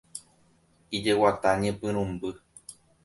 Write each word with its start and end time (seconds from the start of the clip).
Ijeguata 0.95 1.49
ñepyrũmby. 1.61 2.29